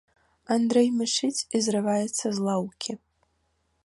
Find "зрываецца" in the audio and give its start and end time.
1.67-2.25